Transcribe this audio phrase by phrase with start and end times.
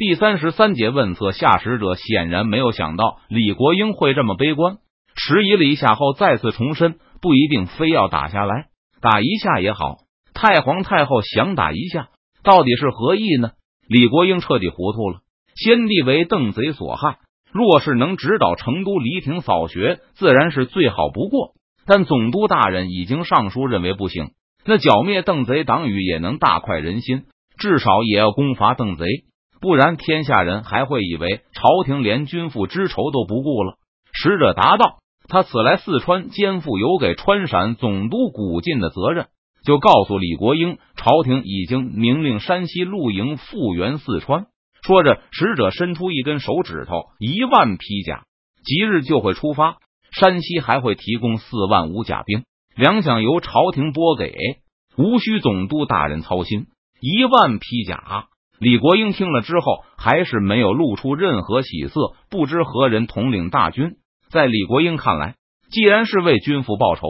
[0.00, 4.78] 第三十三节问策下，使者显然没有想到李国英会这么悲观，
[5.14, 8.68] 迟疑了一下后，再次重申不一定非要打下来，
[9.02, 9.98] 打一下也好。
[10.32, 12.08] 太皇太后想打一下，
[12.42, 13.50] 到底是何意呢？
[13.88, 15.18] 李国英彻底糊涂了。
[15.54, 17.18] 先帝为邓贼所害，
[17.52, 21.52] 若是能指导成都离庭扫学，自然是最好不过。
[21.84, 24.30] 但总督大人已经上书认为不行，
[24.64, 27.24] 那剿灭邓贼党羽也能大快人心，
[27.58, 29.04] 至少也要攻伐邓贼，
[29.60, 33.74] 不然天下人还会以为朝廷连君父之仇都不顾了。
[34.12, 34.96] 使者答道
[35.28, 39.28] ：“他此来四川，肩负有给川陕总督古晋的责任，
[39.64, 44.46] 就告诉李国英，朝廷已经明令山西露营复原四川。”
[44.82, 48.24] 说着，使者伸出一根手指头，一万披甲，
[48.64, 49.76] 即日就会出发。
[50.10, 54.34] 山西还会提供四万五甲兵，粮饷由朝廷拨给，
[54.96, 56.66] 无需总督大人操心。
[57.00, 58.28] 一万披甲，
[58.60, 62.12] 李国英听了之后，还是没有露出任何喜色。
[62.28, 63.92] 不知何人统领大军？
[64.30, 65.36] 在李国英看来，
[65.70, 67.06] 既然是为君父报仇，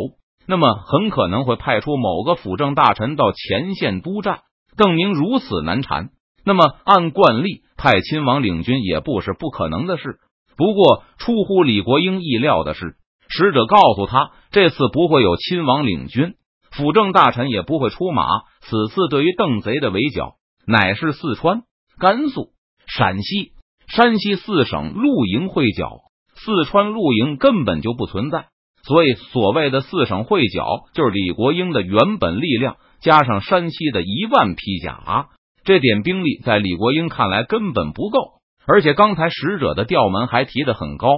[0.47, 4.43] 那么很可能会派出某个辅政大臣到前线督战。
[4.77, 6.11] 邓明如此难缠，
[6.45, 10.21] 那么按惯例，派亲王领军也不是不可能的事。
[10.57, 12.95] 不过，出乎李国英意料的是，
[13.29, 16.35] 使者告诉他，这次不会有亲王领军，
[16.71, 18.25] 辅政大臣也不会出马。
[18.61, 20.35] 此次对于邓贼的围剿，
[20.67, 21.63] 乃是四川、
[21.99, 22.51] 甘肃、
[22.87, 23.53] 陕西、
[23.89, 26.01] 山西四省露营会剿。
[26.35, 28.47] 四川露营根本就不存在，
[28.83, 35.29] 所以所谓的四省会剿，就是李国英的原本力量加上山西的一万披甲。
[35.65, 38.41] 这点兵力在李国英看来根本不够。
[38.67, 41.09] 而且刚才使者的调门还提得很高，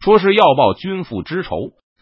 [0.00, 1.56] 说是要报君父之仇，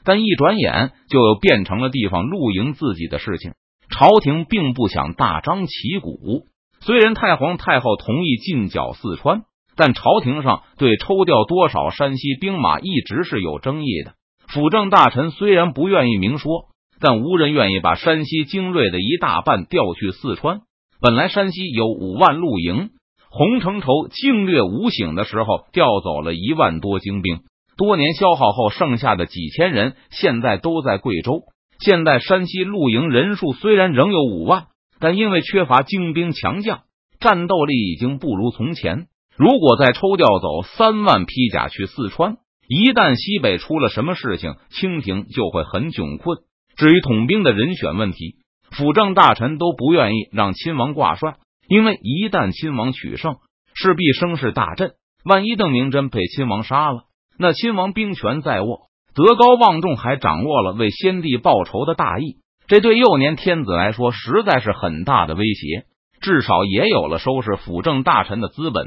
[0.04, 3.52] 但一转眼就又变成了地方露营自己的事情。
[3.90, 6.46] 朝廷并不想大张旗鼓，
[6.84, 9.42] 虽然太皇太后同意进剿四川，
[9.76, 14.14] 但朝廷上对抽调多少山西兵马一直是有争议的。
[14.48, 16.66] 辅政大臣虽然不愿意明说，
[17.00, 20.60] 但无人愿意把山西精锐的一大半调去四川。
[21.00, 22.90] 本来山西有五万露营。
[23.32, 27.42] 洪承畴经略吴醒的时候，调走了一万多精兵，
[27.76, 31.42] 多年消耗后剩下的几千人，现在都在贵州。
[31.78, 34.66] 现在山西露营人数虽然仍有五万，
[35.00, 36.82] 但因为缺乏精兵强将，
[37.18, 39.06] 战斗力已经不如从前。
[39.36, 42.36] 如果再抽调走三万披甲去四川，
[42.68, 46.38] 一旦西北出了什么事情，清廷就会很窘困。
[46.76, 48.36] 至于统兵的人选问题，
[48.70, 51.36] 辅政大臣都不愿意让亲王挂帅。
[51.68, 53.36] 因为一旦亲王取胜，
[53.74, 54.92] 势必声势大振。
[55.24, 57.04] 万一邓明真被亲王杀了，
[57.38, 62.38] 那亲王兵权在握，德高望重，还掌握了为先帝报仇的大义，
[62.70, 65.86] 这对幼年天子来说实在是很大的威胁。
[66.20, 68.86] 至少也有了收拾辅政大臣的资本。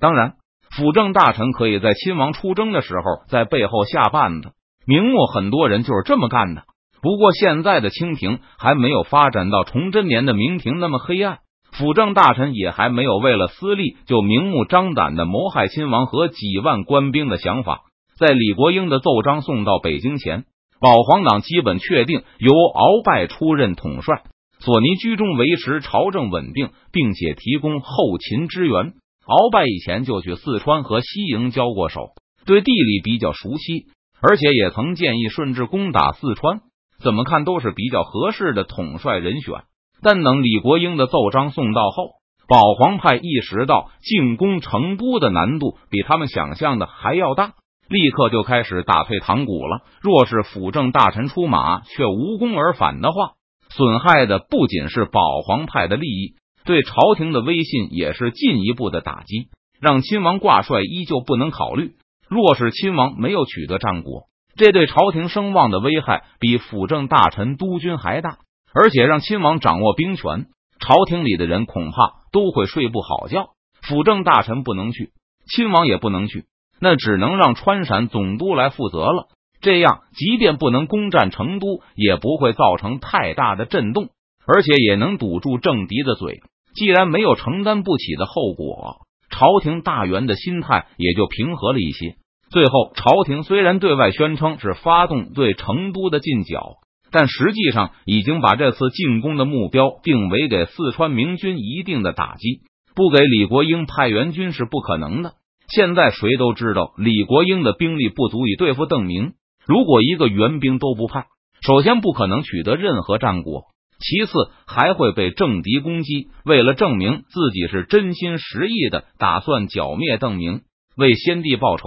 [0.00, 0.36] 当然，
[0.70, 4.52] 辅政大臣可以在亲王出征的时候在背后下绊子。
[4.86, 6.62] 明末很多人就是这么干的。
[7.02, 11.40] 不过，现在的清廷还没有发展到崇祯年的明廷那么黑暗。
[11.72, 17.82] 辅政大臣也还没有为了私利就明目张胆的谋害亲王和几万官兵的想法。
[18.18, 20.44] 在李国英的奏章送到北京前，
[20.80, 24.22] 保皇党基本确定由鳌拜出任统帅，
[24.60, 28.94] 索尼居中维持朝政稳定，并且提供后勤支援。
[29.26, 32.12] 鳌拜以前就去四川和西营交过手，
[32.46, 33.88] 对地理比较熟悉，
[34.22, 36.62] 而且也曾建议顺治攻打四川，
[37.02, 39.62] 怎么看都是比较合适的统帅人选。
[40.02, 42.12] 但等李国英的奏章送到后，
[42.48, 47.52] 保皇派意识到进攻成都的难度比他们想象的还要大，
[47.90, 49.82] 立刻就开始打退堂鼓了。
[50.00, 53.32] 若是辅政大臣出马却无功而返的话，
[53.68, 59.48] 损害的不仅是保皇派的利益，对朝廷的威信也是进一步的打击。
[59.80, 61.94] 让亲王挂帅依旧不能考虑，
[62.28, 68.38] 若是亲王没有取得战果，这对朝廷声望的危害比辅政大臣督军还大。
[68.72, 70.46] 而且让亲王掌握兵权，
[70.78, 71.96] 朝廷里的人恐怕
[72.30, 73.48] 都会睡不好觉。
[73.82, 75.10] 辅政大臣不能去，
[75.48, 76.44] 亲王也不能去，
[76.80, 79.28] 那只能让川陕总督来负责了。
[79.60, 84.08] 这样，即便不能攻占成都，也不会造成太大的震动，
[84.46, 86.40] 而且也能堵住政敌的嘴。
[86.74, 92.16] 既然没有承担不起的后果，朝廷大员的心态也就平和了一些。
[92.50, 96.78] 最后，朝廷虽然对外宣称是发动对成都的进剿。
[97.12, 102.60] 但实际上已经把这次进攻的目标定为给四川明军一定的打击，
[102.94, 105.32] 不给李国英派援军是不可能的。
[105.70, 109.34] 现在谁都知道李国英的兵力不足以对付邓明，
[109.66, 111.26] 如果一个援兵都不派，
[111.62, 113.64] 首先不可能取得任何战果。
[114.00, 114.32] 其次
[114.66, 116.28] 还会被政敌攻击。
[116.44, 120.62] 为了证明自己是真心实意的，打算剿灭邓明，
[120.96, 121.84] 为先帝报仇，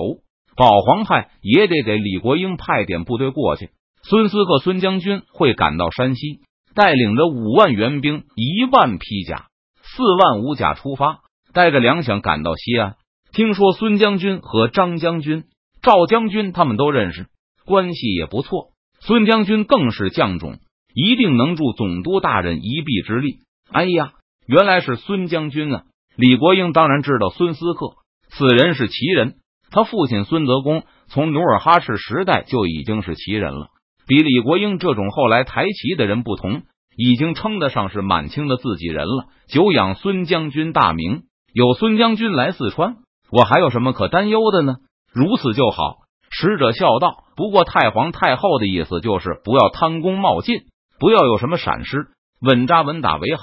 [0.56, 3.71] 保皇派也得给李国英派点部队过去。
[4.03, 6.41] 孙思克孙将军会赶到山西，
[6.75, 9.47] 带领着五万援兵、一万披甲、
[9.81, 11.21] 四万武甲出发，
[11.51, 12.95] 带着粮饷赶到西安。
[13.33, 15.44] 听说孙将军和张将军、
[15.81, 17.27] 赵将军他们都认识，
[17.65, 18.68] 关系也不错。
[19.00, 20.59] 孙将军更是将种。
[20.95, 23.39] 一定能助总督大人一臂之力。
[23.71, 24.13] 哎呀，
[24.45, 25.85] 原来是孙将军啊！
[26.15, 27.95] 李国英当然知道孙思克，
[28.30, 29.38] 此人是奇人。
[29.71, 33.69] 他父亲孙德公从努尔哈赤时代就已经是奇人了，
[34.06, 36.62] 比李国英这种后来抬旗的人不同，
[36.95, 39.30] 已经称得上是满清的自己人了。
[39.47, 42.97] 久仰孙将军大名，有孙将军来四川，
[43.35, 44.75] 我还有什么可担忧的呢？
[45.12, 46.03] 如此就好。
[46.30, 50.65] 使者笑道：“不过太皇太后的意思就是不要贪功冒进。”
[51.00, 52.07] 不要有什么闪失，
[52.39, 53.41] 稳扎稳打为好，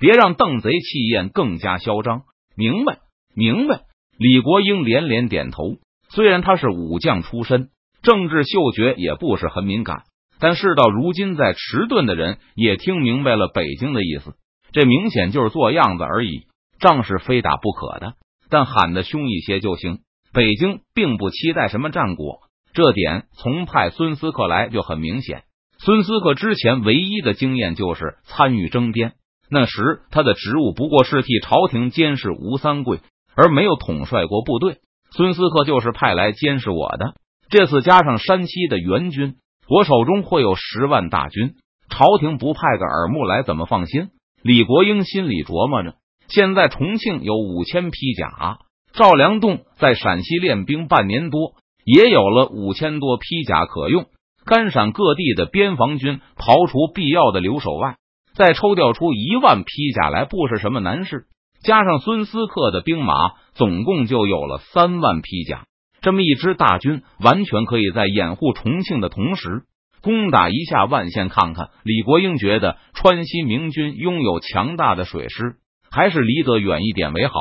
[0.00, 2.22] 别让邓贼气焰更加嚣张。
[2.56, 2.98] 明白，
[3.34, 3.82] 明白。
[4.18, 5.76] 李国英连连点头。
[6.10, 7.68] 虽然他是武将出身，
[8.02, 10.02] 政治嗅觉也不是很敏感，
[10.40, 14.34] 但事到如今，在迟钝的人也听明白了北京的意思。
[14.72, 16.46] 这明显就是做样子而已，
[16.80, 18.14] 仗是非打不可的，
[18.50, 20.00] 但喊得凶一些就行。
[20.32, 22.40] 北京并不期待什么战果，
[22.72, 25.44] 这点从派孙思克来就很明显。
[25.78, 29.14] 孙思克之前唯一的经验就是参与征边，
[29.50, 33.00] 那时他的职务不过是替朝廷监视吴三桂，
[33.34, 34.78] 而没有统帅过部队。
[35.12, 37.14] 孙思克就是派来监视我的。
[37.48, 39.36] 这次加上山西的援军，
[39.68, 41.54] 我手中会有十万大军，
[41.88, 44.10] 朝廷不派个耳目来，怎么放心？
[44.42, 45.94] 李国英心里琢磨着：
[46.28, 48.58] 现在重庆有五千披甲，
[48.92, 51.54] 赵良栋在陕西练兵半年多，
[51.84, 54.06] 也有了五千多披甲可用。
[54.44, 57.96] 甘陕各地的边防军刨除必要的留守外，
[58.34, 61.24] 再抽调出一万披甲来，不是什么难事。
[61.62, 65.64] 加上孙思克的兵马，总共就有了三万披甲。
[66.00, 69.64] 这么一支大军，完全可以在掩护重庆的同时，
[70.02, 71.28] 攻打一下万县。
[71.28, 75.56] 看看李国英觉得川西明军拥有强大的水师，
[75.90, 77.32] 还是离得远一点为好。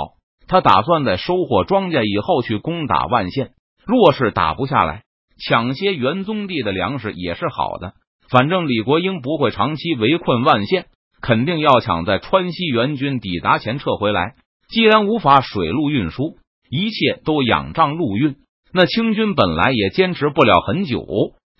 [0.47, 3.51] 他打算在收获庄稼以后去攻打万县。
[3.85, 5.03] 若是打不下来，
[5.39, 7.93] 抢些元宗帝的粮食也是好的，
[8.29, 10.87] 反正李国英不会长期围困万县，
[11.21, 14.35] 肯定要抢在川西援军抵达前撤回来。
[14.69, 16.37] 既然无法水路运输，
[16.69, 18.35] 一切都仰仗陆运，
[18.73, 21.05] 那清军本来也坚持不了很久。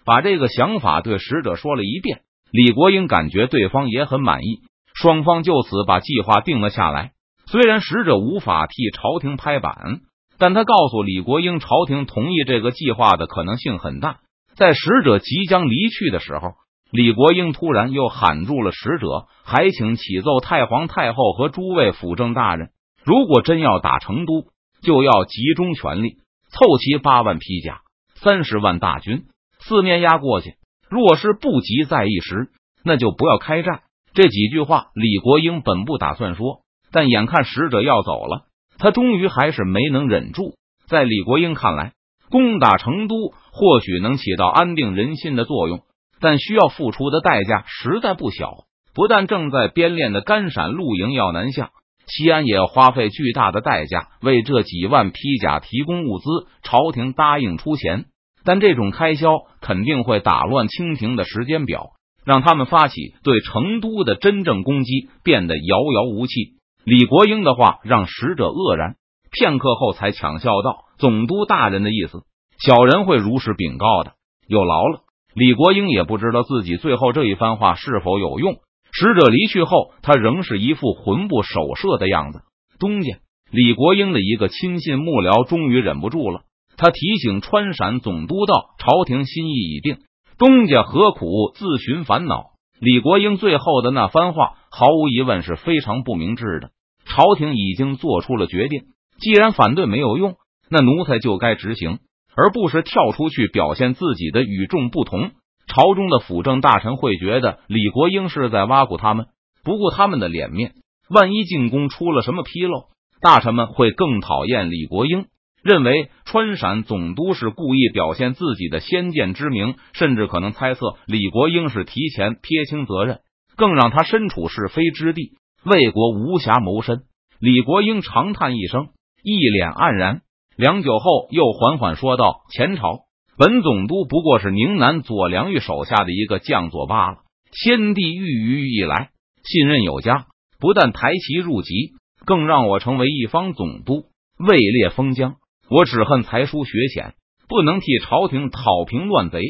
[0.06, 4.62] 把这个想法对使者说了一遍，李国英感觉对方也很满意，
[5.02, 7.12] 双方就此把计划定了下来。
[7.46, 10.02] 虽然使者无法替朝廷拍板。
[10.40, 14.20] 但他告诉李国英，朝廷同意这个计划的可能性很大。
[14.56, 16.54] 在使者即将离去的时候，
[16.92, 22.70] 李国英突然又喊住了使者，还请启奏太皇太后和诸位辅政大人：
[23.04, 24.46] 如果真要打成都，
[24.84, 26.18] 就要集中全力
[26.52, 27.80] 凑齐八万披甲、
[28.14, 29.24] 三十万大军，
[29.60, 30.54] 四面压过去。
[30.88, 32.50] 若是不急在一时，
[32.84, 33.82] 那就不要开战。
[34.14, 36.62] 这几句话，李国英本不打算说，
[36.92, 38.46] 但眼看使者要走了。
[38.80, 40.56] 他终于还是没能忍住，
[40.88, 41.94] 在李国英看来，
[42.30, 43.16] 攻打成都
[43.52, 45.82] 或许能起到安定人心的作用，
[46.20, 48.66] 但需要付出的代价实在不小。
[48.94, 51.70] 不但正在编练的甘陕露营要南下，
[52.08, 56.26] 西安也要花费巨大的代价为这几万披甲提供物资。
[56.64, 58.06] 朝廷答应出钱，
[58.44, 59.30] 但这种开销
[59.62, 61.92] 肯定会打乱清廷的时间表，
[62.28, 66.58] 让他们发起对成都的真正攻击变得遥遥无期。
[66.84, 68.98] 李国英的话让使者愕然，
[69.32, 72.24] 片刻后才抢笑道：“总督大人的意思，
[72.60, 74.12] 小人会如实禀告的。
[74.46, 75.04] 有劳了。”
[75.34, 78.58] 李国英也不知道自己最后这一番话是否有用。
[78.92, 82.42] 使者离去后，他仍是一副魂不守舍的样子。
[82.78, 83.20] 东家，
[83.52, 86.42] 李国英的一个亲信幕僚终于忍不住了，
[86.76, 90.00] 他提醒川陕总督道：“朝廷心意已定，
[90.38, 96.70] 东家何苦自寻烦恼？”李国英最后的那番话，毫无疑问是非常不明智的。
[97.06, 98.82] 朝廷已经做出了决定，
[99.20, 100.36] 既然反对没有用，
[100.70, 102.00] 那奴才就该执行，
[102.36, 105.32] 而不是跳出去表现自己的与众不同。
[105.68, 109.26] 朝中的辅政大臣会觉得李国英是在挖苦他们，
[109.64, 110.74] 不顾他们的脸面。
[111.10, 112.90] 万一进宫出了什么纰漏，
[113.22, 115.26] 大臣们会更讨厌李国英，
[115.68, 123.20] 认为川陕总督是故意表现自己的先见之明，甚至可能猜测李国英是提前撇清责任，
[123.58, 125.34] 更让他身处是非之地。
[125.66, 127.02] 为国无暇谋身，
[127.42, 128.88] 李国英长叹一声，
[129.22, 130.22] 一脸黯然。
[130.56, 133.02] 良久后，又缓缓说道：“前朝
[133.38, 137.18] 本总督不过是宁南左良玉手下的一个将佐罢了。
[137.52, 139.10] 先帝御于一来，
[139.44, 140.28] 信任有加，
[140.62, 141.92] 不但抬旗入籍，
[142.26, 144.06] 更让我成为一方总督，
[144.40, 145.36] 位列封疆。
[145.70, 147.16] 我只恨才疏学浅，
[147.50, 149.42] 不能替朝廷讨平乱贼，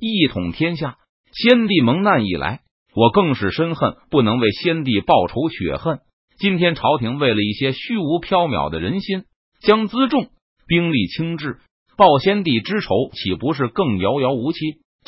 [0.00, 0.96] 一统天下。
[1.32, 2.60] 先帝蒙难以来，
[2.94, 6.00] 我更是深恨，不能为先帝报仇雪恨。
[6.38, 9.24] 今天朝廷为了一些虚无缥缈的人心，
[9.60, 10.30] 将辎重
[10.66, 11.58] 兵力轻置，
[11.96, 14.58] 报先帝之仇，岂不是更遥遥无期？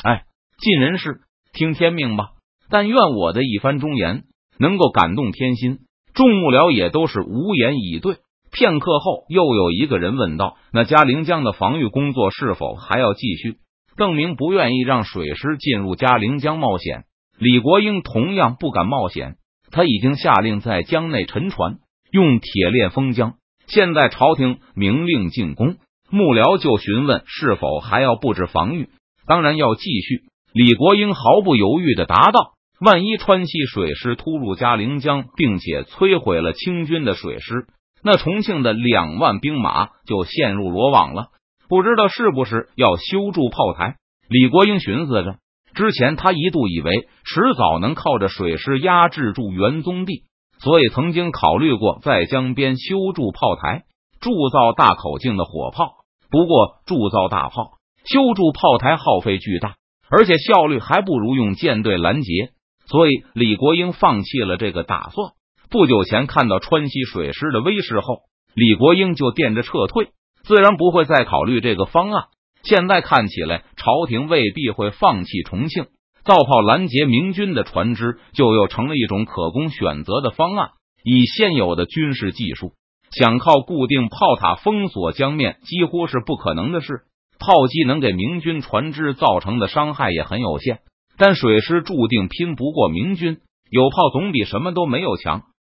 [0.03, 0.23] 哎，
[0.59, 1.21] 尽人事，
[1.51, 2.29] 听天命吧。
[2.69, 4.25] 但愿我的一番忠言
[4.59, 5.79] 能够感动天心。
[6.13, 8.17] 众幕僚也都是无言以对。
[8.51, 13.55] 片刻后，又有一个人问道：“那嘉陵江的防御工作是否还要继续？”
[13.95, 17.03] 邓明不愿意让水师进入嘉陵江冒险，
[17.37, 19.35] 李国英同样不敢冒险。
[19.71, 21.75] 他已经下令在江内沉船，
[22.11, 23.33] 用铁链封江。
[23.67, 25.75] 现在朝廷明令进攻，
[26.09, 28.89] 幕僚就询问是否还要布置防御。
[29.27, 30.23] 当然要继续。
[30.53, 37.67] 李国英毫不犹豫的答道：“万一川西水师突入嘉陵江，并且摧毁了清军的水师。”
[38.03, 41.27] 那重庆的两万兵马就陷入罗网了，
[41.67, 43.95] 不知道是不是要修筑炮台？
[44.29, 45.35] 李国英寻思着，
[45.73, 46.91] 之前他一度以为
[47.25, 50.23] 迟早能靠着水师压制住元宗帝，
[50.59, 53.83] 所以曾经考虑过在江边修筑炮台，
[54.21, 55.95] 铸造大口径的火炮。
[56.31, 59.75] 不过，铸造大炮、修筑炮台耗费巨大，
[60.11, 62.51] 而且效率还不如用舰队拦截，
[62.85, 65.31] 所以李国英放弃了这个打算。
[65.69, 68.21] 不久前看到川西水师的威势后，
[68.55, 70.09] 李国英就惦着撤退，
[70.43, 72.23] 自然不会再考虑这个方案。
[72.63, 75.85] 现在看起来，朝廷未必会放弃重庆，
[76.23, 80.69] 造炮拦截明军的船只，就又成了一种可供选择的方案。
[81.03, 82.73] 以现有的军事技术，
[83.11, 87.01] 想靠固定炮塔封锁江面，几乎是不可能的事。
[87.37, 90.79] 炮击能给明军船只造成的伤害也很有限，
[91.15, 93.37] 但水师注定拼不过明军。
[93.69, 95.43] 有炮总比什么都没有强。